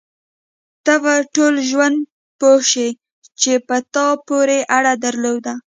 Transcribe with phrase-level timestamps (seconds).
[0.85, 1.97] ته به په ټول ژوند
[2.39, 2.87] پوه شې
[3.41, 5.53] چې په تا پورې اړه درلوده.